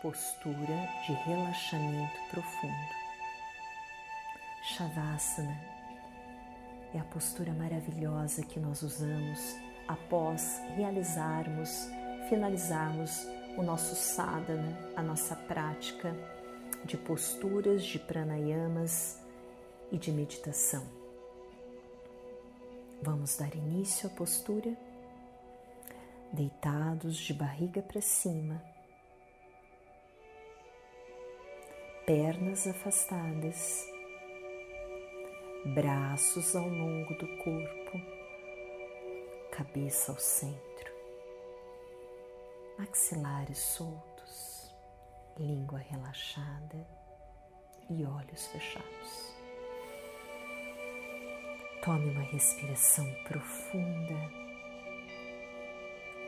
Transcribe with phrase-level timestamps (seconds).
[0.00, 2.94] postura de relaxamento profundo.
[4.62, 5.60] Shavasana
[6.94, 9.56] é a postura maravilhosa que nós usamos
[9.88, 11.88] após realizarmos,
[12.28, 13.26] finalizarmos
[13.56, 16.14] o nosso sadhana, a nossa prática
[16.84, 19.20] de posturas, de pranayamas
[19.90, 20.86] e de meditação.
[23.02, 24.76] Vamos dar início à postura,
[26.32, 28.62] deitados de barriga para cima
[32.08, 33.86] pernas afastadas,
[35.74, 38.00] braços ao longo do corpo,
[39.52, 40.90] cabeça ao centro,
[42.78, 44.74] maxilares soltos,
[45.38, 46.88] língua relaxada
[47.90, 49.34] e olhos fechados.
[51.84, 54.32] Tome uma respiração profunda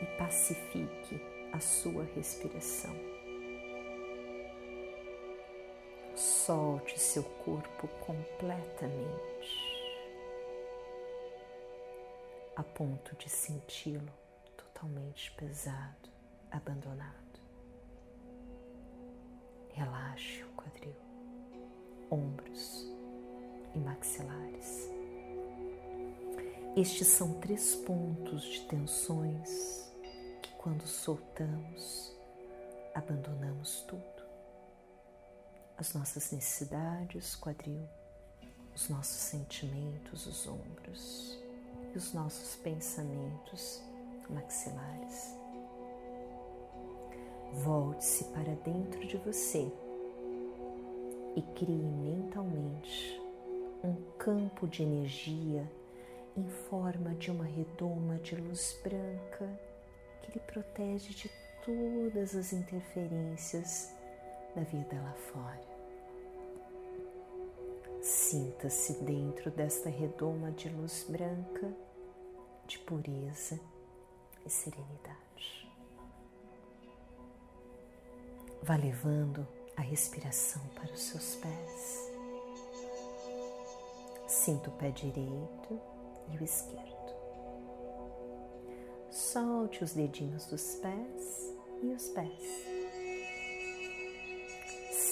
[0.03, 1.23] e pacifique
[1.55, 3.20] a sua respiração.
[6.51, 9.87] Solte seu corpo completamente,
[12.57, 14.13] a ponto de senti-lo
[14.57, 16.11] totalmente pesado,
[16.51, 17.39] abandonado.
[19.75, 20.97] Relaxe o quadril,
[22.11, 22.85] ombros
[23.73, 24.91] e maxilares.
[26.77, 29.89] Estes são três pontos de tensões
[30.43, 32.13] que, quando soltamos,
[32.93, 34.20] abandonamos tudo
[35.81, 37.89] as nossas necessidades, quadril,
[38.77, 41.39] os nossos sentimentos, os ombros
[41.95, 43.81] e os nossos pensamentos,
[44.29, 45.35] maxilares.
[47.65, 49.73] Volte-se para dentro de você
[51.35, 53.19] e crie mentalmente
[53.83, 55.67] um campo de energia
[56.37, 59.49] em forma de uma redoma de luz branca
[60.23, 61.31] que lhe protege de
[61.65, 63.95] todas as interferências
[64.55, 65.70] da vida lá fora.
[68.03, 71.71] Sinta-se dentro desta redoma de luz branca,
[72.67, 73.61] de pureza
[74.45, 75.71] e serenidade.
[78.63, 79.47] Vá levando
[79.77, 82.11] a respiração para os seus pés.
[84.27, 85.81] Sinta o pé direito
[86.29, 86.91] e o esquerdo.
[89.11, 92.80] Solte os dedinhos dos pés e os pés.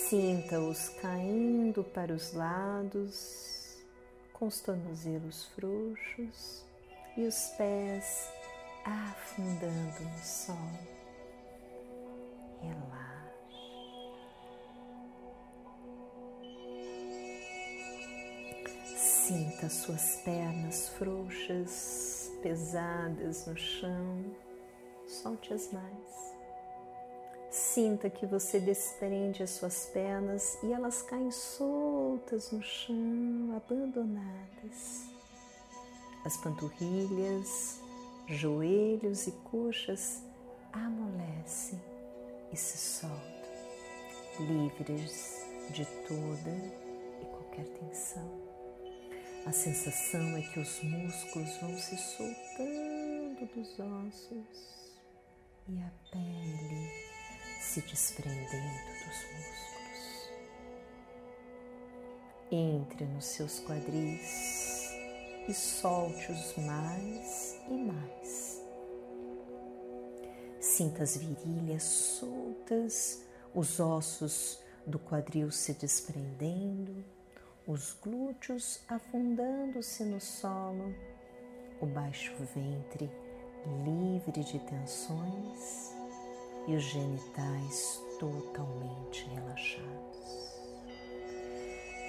[0.08, 3.76] Sinta-os caindo para os lados,
[4.32, 6.64] com os tornozelos frouxos
[7.14, 8.32] e os pés
[8.86, 10.56] afundando no sol.
[12.62, 13.18] Relaxe.
[18.96, 24.24] Sinta suas pernas frouxas, pesadas no chão.
[25.06, 26.27] Solte-as mais.
[27.78, 35.06] Sinta que você desprende as suas pernas e elas caem soltas no chão, abandonadas.
[36.24, 37.80] As panturrilhas,
[38.26, 40.24] joelhos e coxas
[40.72, 41.80] amolecem
[42.52, 43.20] e se soltam,
[44.40, 46.50] livres de toda
[47.22, 48.28] e qualquer tensão.
[49.46, 54.98] A sensação é que os músculos vão se soltando dos ossos
[55.68, 57.17] e a pele
[57.58, 60.30] se desprendendo dos músculos.
[62.50, 64.92] Entre nos seus quadris
[65.48, 68.62] e solte-os mais e mais.
[70.60, 73.22] Sinta as virilhas soltas,
[73.54, 77.04] os ossos do quadril se desprendendo,
[77.66, 80.94] os glúteos afundando-se no solo,
[81.80, 83.10] o baixo ventre
[83.84, 85.97] livre de tensões
[86.68, 90.58] e os genitais totalmente relaxados.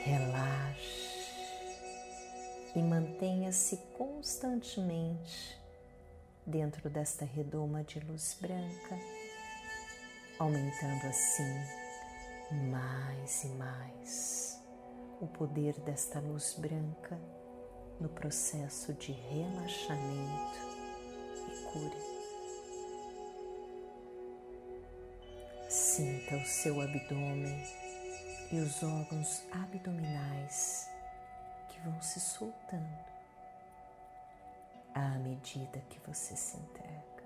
[0.03, 1.19] Relaxe
[2.75, 5.57] e mantenha-se constantemente
[6.45, 8.99] dentro desta redoma de luz branca,
[10.37, 11.55] aumentando assim
[12.69, 14.61] mais e mais
[15.21, 17.17] o poder desta luz branca
[17.97, 20.59] no processo de relaxamento
[21.47, 22.08] e cura.
[25.99, 27.61] Sinta o seu abdômen
[28.53, 30.89] e os órgãos abdominais
[31.67, 33.03] que vão se soltando
[34.95, 37.23] à medida que você se entrega,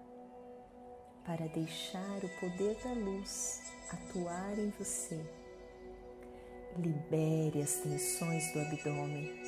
[1.23, 3.61] para deixar o poder da luz
[3.91, 5.23] atuar em você.
[6.75, 9.39] Libere as tensões do abdômen,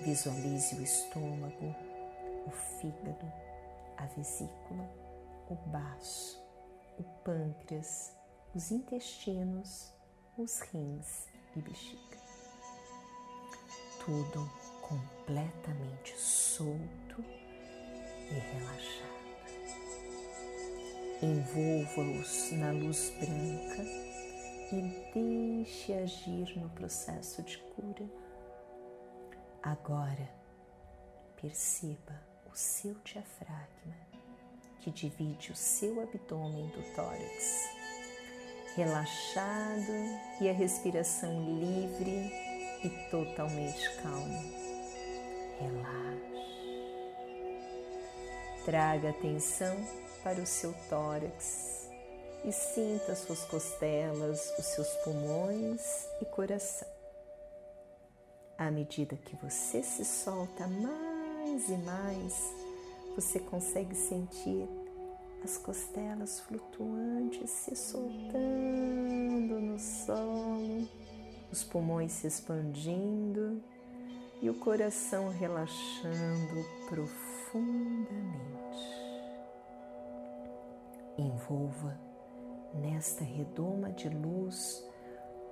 [0.00, 1.72] visualize o estômago,
[2.48, 3.32] o fígado,
[3.96, 4.90] a vesícula,
[5.48, 6.42] o baço,
[6.98, 8.18] o pâncreas
[8.54, 9.92] os intestinos,
[10.36, 12.18] os rins e bexiga.
[14.04, 14.50] Tudo
[14.80, 17.24] completamente solto
[18.28, 19.20] e relaxado.
[21.22, 23.82] Envolva-os na luz branca
[24.72, 28.08] e deixe agir no processo de cura.
[29.62, 30.28] Agora,
[31.36, 32.20] perceba
[32.50, 33.94] o seu diafragma
[34.80, 37.79] que divide o seu abdômen do tórax,
[38.76, 39.92] relaxado
[40.40, 42.32] e a respiração livre
[42.84, 44.44] e totalmente calma.
[45.58, 46.30] Relaxe.
[48.64, 49.76] Traga atenção
[50.22, 51.88] para o seu tórax
[52.44, 56.88] e sinta suas costelas, os seus pulmões e coração.
[58.56, 62.54] À medida que você se solta mais e mais,
[63.16, 64.68] você consegue sentir
[65.42, 70.88] as costelas flutuantes se soltando no solo,
[71.50, 73.62] os pulmões se expandindo
[74.42, 78.30] e o coração relaxando profundamente
[81.18, 81.98] envolva
[82.74, 84.84] nesta redoma de luz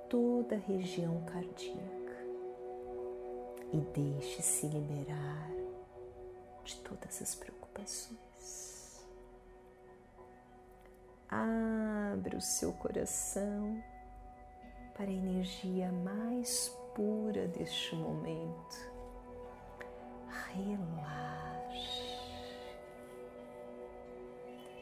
[0.09, 1.99] toda a região cardíaca
[3.71, 5.51] e deixe-se liberar
[6.63, 8.28] de todas as preocupações.
[11.29, 13.81] Abra o seu coração
[14.95, 18.91] para a energia mais pura deste momento.
[20.53, 22.09] Relaxe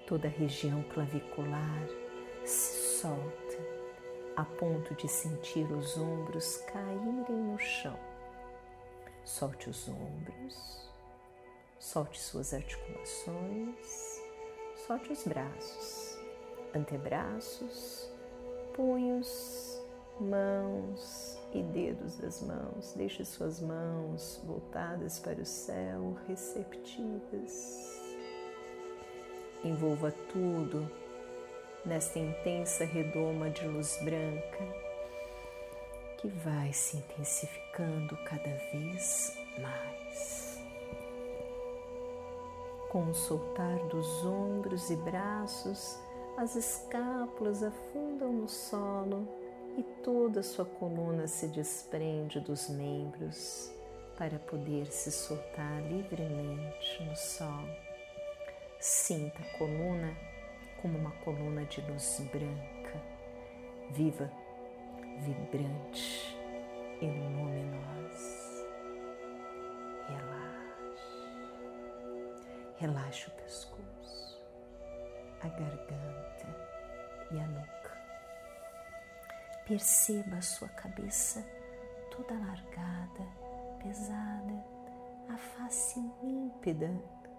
[0.07, 1.85] toda a região clavicular
[2.45, 3.57] se solta
[4.37, 7.99] a ponto de sentir os ombros caírem no chão.
[9.25, 10.89] Solte os ombros,
[11.77, 14.21] solte suas articulações,
[14.87, 16.06] solte os braços,
[16.73, 18.09] antebraços,
[18.73, 19.81] punhos,
[20.19, 22.93] mãos e dedos das mãos.
[22.95, 27.97] Deixe suas mãos voltadas para o céu, receptivas
[29.63, 30.89] envolva tudo
[31.85, 34.87] nesta intensa redoma de luz branca
[36.17, 40.57] que vai se intensificando cada vez mais.
[42.89, 45.99] Com o soltar dos ombros e braços,
[46.37, 49.27] as escápulas afundam no solo
[49.75, 53.71] e toda a sua coluna se desprende dos membros
[54.15, 57.75] para poder se soltar livremente no solo.
[58.79, 60.15] Sinta a coluna
[60.79, 63.01] como uma coluna de luz branca,
[63.91, 64.31] viva,
[65.19, 66.37] vibrante
[67.01, 68.67] e luminosa.
[70.07, 70.87] Relaxe.
[72.77, 73.96] Relaxe o pescoço,
[75.41, 76.47] a garganta
[77.31, 77.97] e a nuca.
[79.65, 81.45] Perceba a sua cabeça
[82.11, 83.27] toda largada,
[83.81, 84.63] pesada,
[85.29, 86.91] a face límpida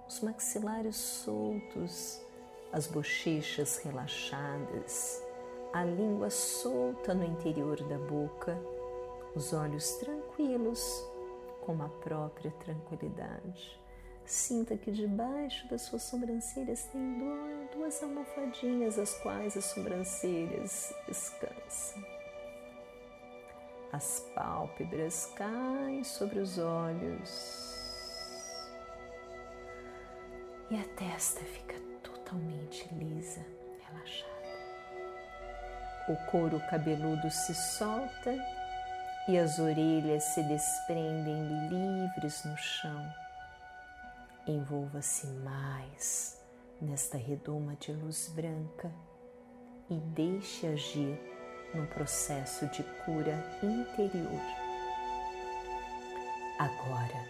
[0.08, 2.20] os maxilares soltos,
[2.72, 5.22] as bochechas relaxadas,
[5.72, 8.58] a língua solta no interior da boca,
[9.34, 11.06] os olhos tranquilos,
[11.60, 13.78] como a própria tranquilidade.
[14.28, 17.18] Sinta que debaixo das suas sobrancelhas tem
[17.72, 22.04] duas almofadinhas, as quais as sobrancelhas descansam.
[23.90, 27.74] As pálpebras caem sobre os olhos
[30.70, 33.40] e a testa fica totalmente lisa,
[33.86, 34.28] relaxada.
[36.06, 38.36] O couro cabeludo se solta
[39.26, 43.27] e as orelhas se desprendem livres no chão.
[44.48, 46.42] Envolva-se mais
[46.80, 48.90] nesta redoma de luz branca
[49.90, 51.20] e deixe agir
[51.74, 54.40] num processo de cura interior.
[56.58, 57.26] Agora,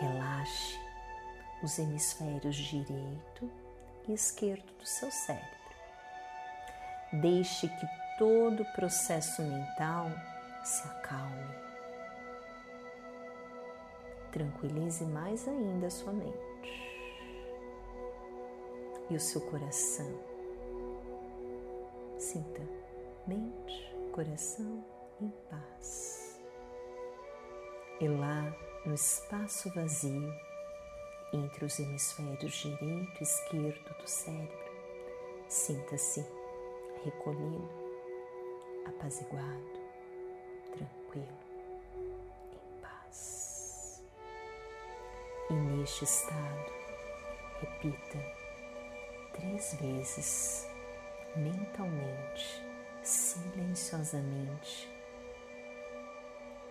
[0.00, 0.78] relaxe
[1.60, 3.50] os hemisférios direito
[4.06, 5.48] e esquerdo do seu cérebro.
[7.14, 10.08] Deixe que todo o processo mental
[10.62, 11.63] se acalme.
[14.34, 16.34] Tranquilize mais ainda a sua mente
[19.08, 20.12] e o seu coração.
[22.18, 22.60] Sinta
[23.28, 24.84] mente, coração
[25.20, 26.40] em paz.
[28.00, 28.52] E lá
[28.84, 30.34] no espaço vazio,
[31.32, 34.72] entre os hemisférios direito e esquerdo do cérebro.
[35.48, 36.26] Sinta-se
[37.04, 37.70] recolhido,
[38.84, 39.80] apaziguado,
[40.72, 41.38] tranquilo,
[42.52, 43.43] em paz.
[45.54, 46.72] E neste estado,
[47.60, 48.18] repita
[49.34, 50.66] três vezes
[51.36, 52.60] mentalmente
[53.04, 54.88] silenciosamente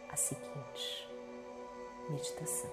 [0.10, 1.08] a seguinte
[2.10, 2.70] meditação.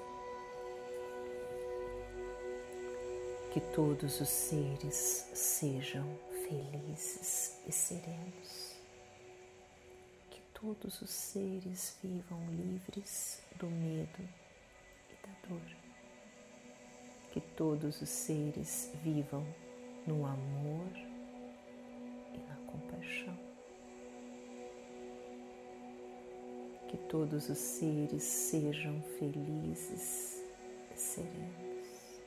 [3.52, 8.74] Que todos os seres sejam felizes e serenos.
[10.28, 14.28] Que todos os seres vivam livres do medo
[15.08, 15.79] e da dor.
[17.30, 19.46] Que todos os seres vivam
[20.06, 20.90] no amor
[22.34, 23.38] e na compaixão.
[26.88, 30.42] Que todos os seres sejam felizes
[30.92, 32.20] e serenos.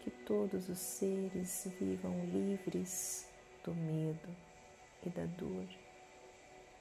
[0.00, 3.26] Que todos os seres vivam livres
[3.64, 4.28] do medo
[5.04, 5.66] e da dor.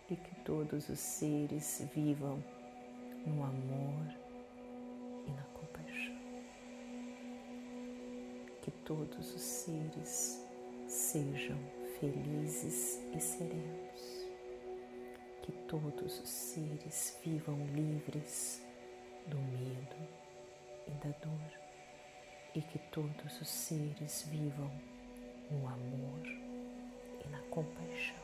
[0.09, 2.43] E que todos os seres vivam
[3.25, 4.15] no amor
[5.27, 6.10] e na compaixão.
[8.71, 10.41] Que todos os seres
[10.87, 11.57] sejam
[11.99, 14.21] felizes e serenos
[15.41, 18.61] que todos os seres vivam livres
[19.27, 19.95] do medo
[20.87, 21.51] e da dor
[22.55, 24.71] e que todos os seres vivam
[25.49, 26.27] no amor
[27.25, 28.15] e na compaixão.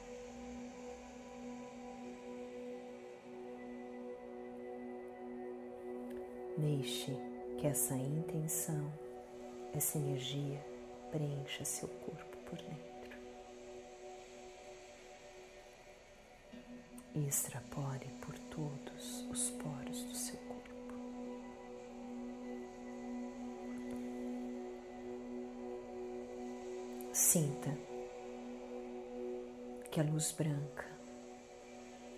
[6.58, 7.12] Deixe
[7.60, 8.92] que essa intenção,
[9.78, 10.60] essa energia
[11.12, 12.88] preencha seu corpo por dentro.
[17.16, 20.94] e extrapole por todos os poros do seu corpo.
[27.12, 27.76] Sinta
[29.90, 30.86] que a luz branca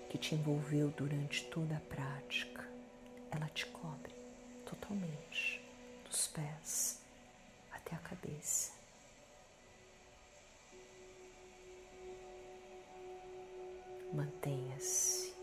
[0.09, 2.67] que te envolveu durante toda a prática,
[3.31, 4.13] ela te cobre
[4.65, 5.63] totalmente,
[6.03, 7.08] dos pés
[7.89, 8.71] até a cabeça.
[14.13, 15.33] Mantenha-se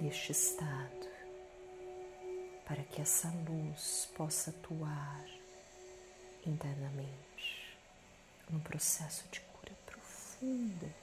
[0.00, 1.06] neste estado
[2.64, 5.24] para que essa luz possa atuar
[6.44, 7.76] internamente
[8.50, 10.94] num processo de cura profunda.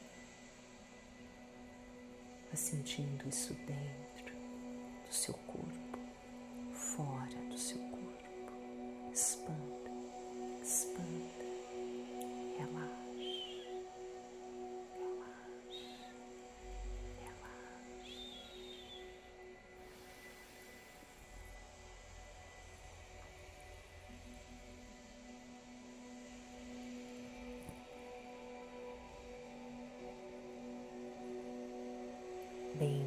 [2.50, 4.36] Vá sentindo isso dentro
[5.06, 6.00] do seu corpo,
[6.74, 9.12] fora do seu corpo.
[9.12, 9.73] Expanda,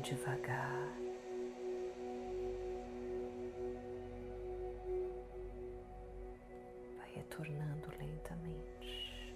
[0.06, 0.92] devagar.
[6.96, 9.34] Vai retornando lentamente,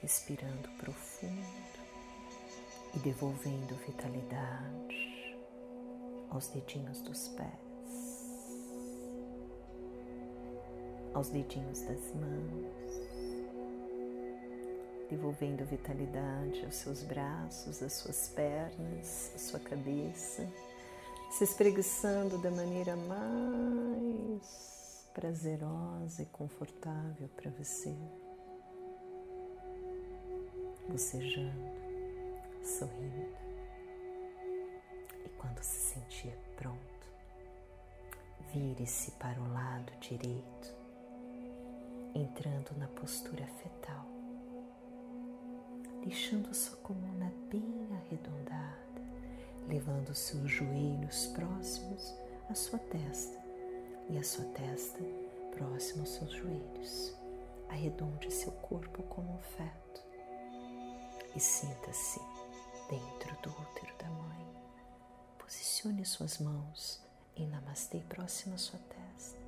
[0.00, 1.80] respirando profundo
[2.94, 5.36] e devolvendo vitalidade
[6.30, 8.26] aos dedinhos dos pés,
[11.14, 13.11] aos dedinhos das mãos
[15.12, 20.48] devolvendo vitalidade aos seus braços, às suas pernas, à sua cabeça,
[21.30, 24.40] se espreguiçando da maneira mais
[25.12, 27.94] prazerosa e confortável para você.
[30.88, 31.70] Bocejando,
[32.62, 33.36] sorrindo.
[35.26, 36.80] E quando se sentir pronto,
[38.50, 40.74] vire-se para o lado direito,
[42.14, 44.11] entrando na postura fetal
[46.02, 49.02] deixando sua coluna bem arredondada,
[49.68, 52.12] levando seus joelhos próximos
[52.50, 53.40] à sua testa
[54.10, 54.98] e a sua testa
[55.56, 57.14] próxima aos seus joelhos.
[57.68, 60.02] Arredonde seu corpo como um feto
[61.34, 62.20] e sinta-se
[62.90, 64.46] dentro do útero da mãe.
[65.38, 67.00] Posicione suas mãos
[67.34, 69.40] em Namastê próximo à sua testa.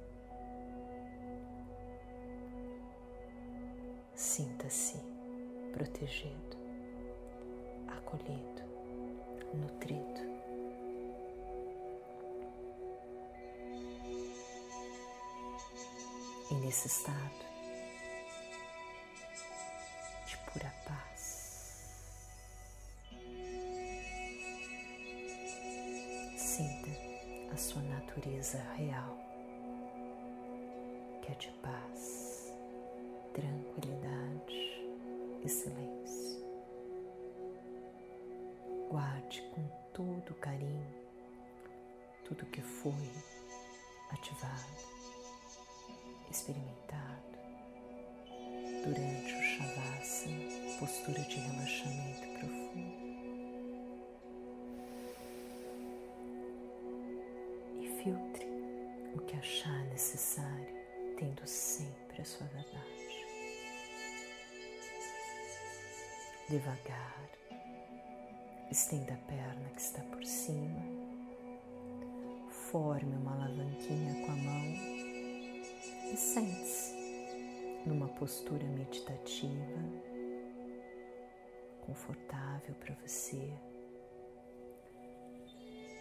[4.15, 5.14] Sinta-se
[5.75, 6.57] protegido,
[7.89, 8.63] acolhido,
[9.53, 10.23] nutrido.
[16.51, 17.45] E nesse estado
[20.27, 21.89] de pura paz,
[26.37, 26.91] sinta
[27.53, 29.24] a sua natureza real,
[46.35, 47.39] experimentado
[48.85, 53.05] durante o Shavasana, postura de relaxamento profundo.
[57.81, 58.47] E filtre
[59.15, 60.75] o que achar necessário,
[61.17, 62.85] tendo sempre a sua verdade.
[66.49, 67.31] Devagar,
[68.73, 70.83] estenda a perna que está por cima,
[72.73, 74.94] forme uma alavanquinha com a mão
[76.13, 76.95] e sente-se
[77.87, 79.81] numa postura meditativa,
[81.81, 83.53] confortável para você,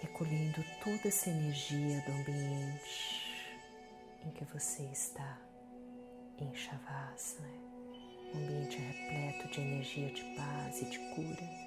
[0.01, 3.23] recolhendo toda essa energia do ambiente
[4.25, 5.39] em que você está
[6.37, 7.47] em Shavasana,
[8.33, 11.63] um ambiente repleto de energia de paz e de cura.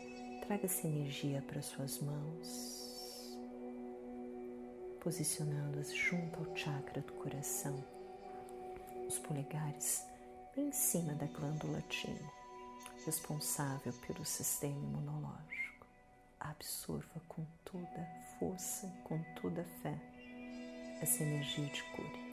[0.46, 3.36] Traga essa energia para suas mãos,
[5.00, 7.95] posicionando-as junto ao chakra do coração
[9.06, 10.04] os polegares
[10.56, 12.32] em cima da glândula timo,
[13.04, 15.86] responsável pelo sistema imunológico.
[16.40, 18.08] Absorva com toda
[18.38, 19.94] força, com toda fé,
[21.00, 22.26] essa energia de cura.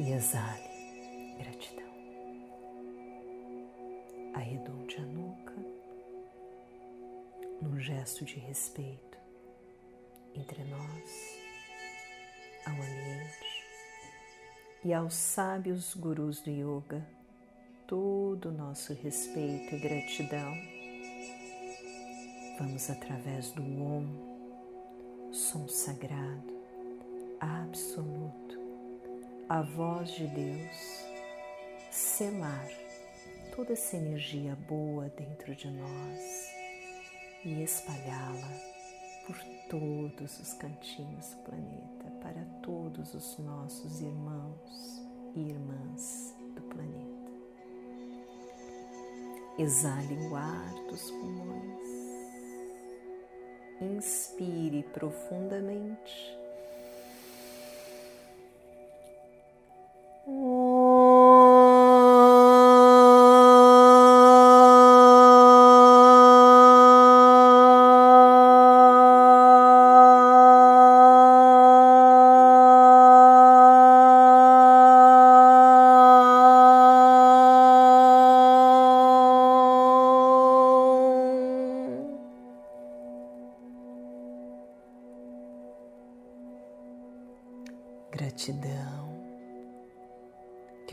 [0.00, 1.92] E exale gratidão.
[4.34, 5.54] Arredonde a nuca
[7.60, 9.18] num gesto de respeito
[10.34, 11.38] entre nós,
[12.66, 13.51] ao ambiente
[14.84, 17.06] e aos sábios gurus do yoga
[17.86, 20.54] todo o nosso respeito e gratidão.
[22.58, 26.52] Vamos através do Om, som sagrado,
[27.38, 28.58] absoluto,
[29.48, 31.06] a voz de Deus,
[31.90, 32.68] selar
[33.54, 36.50] toda essa energia boa dentro de nós
[37.44, 38.48] e espalhá-la
[39.26, 39.36] por
[39.68, 45.02] todos os cantinhos do planeta, para todos os nossos irmãos
[45.34, 47.32] e irmãs do planeta.
[49.58, 51.92] Exale o ar dos pulmões.
[53.80, 56.38] Inspire profundamente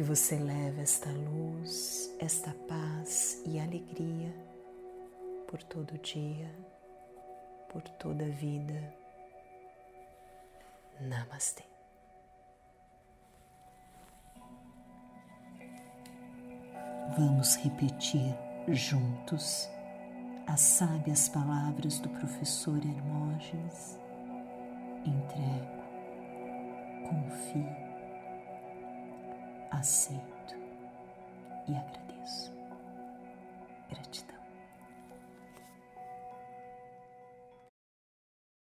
[0.10, 4.34] você leve esta luz, esta paz e alegria
[5.48, 6.50] por todo dia,
[7.72, 8.92] por toda a vida.
[11.00, 11.64] Namastê.
[17.16, 18.36] Vamos repetir
[18.68, 19.70] juntos
[20.48, 24.00] as sábias palavras do professor Hermógenes.
[25.06, 25.80] Entrego
[27.08, 27.89] confio,
[29.72, 30.56] aceito
[31.68, 32.52] e agradeço.
[33.90, 34.39] Gratidão.